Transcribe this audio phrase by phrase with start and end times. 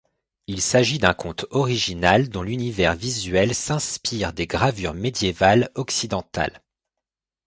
[0.47, 6.63] Il s'agit d'un conte original dont l'univers visuel s'inspire des gravures médiévales occidentales.